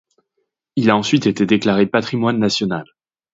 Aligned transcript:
Il 0.77 0.89
a 0.89 0.95
ensuite 0.97 1.27
été 1.27 1.45
déclaré 1.45 1.85
patrimoine 1.85 2.39
national. 2.39 2.85